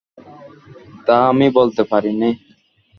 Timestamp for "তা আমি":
1.07-1.47